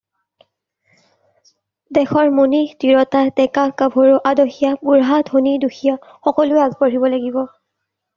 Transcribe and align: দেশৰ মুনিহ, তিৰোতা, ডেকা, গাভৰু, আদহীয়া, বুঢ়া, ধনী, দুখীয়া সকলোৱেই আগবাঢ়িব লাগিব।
দেশৰ 1.97 2.31
মুনিহ, 2.37 2.71
তিৰোতা, 2.83 3.21
ডেকা, 3.39 3.65
গাভৰু, 3.81 4.15
আদহীয়া, 4.31 4.71
বুঢ়া, 4.89 5.19
ধনী, 5.29 5.53
দুখীয়া 5.65 5.95
সকলোৱেই 6.29 6.63
আগবাঢ়িব 6.65 7.07
লাগিব। 7.17 7.37